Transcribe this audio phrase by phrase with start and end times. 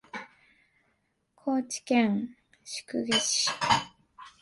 [1.35, 3.51] 高知県宿毛市